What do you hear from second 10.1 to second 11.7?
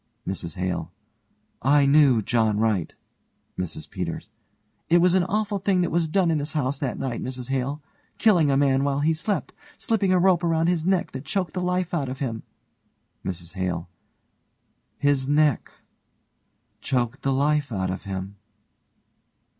a rope around his neck that choked the